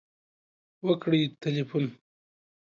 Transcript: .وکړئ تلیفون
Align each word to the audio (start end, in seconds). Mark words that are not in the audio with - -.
.وکړئ 0.87 1.21
تلیفون 1.41 1.85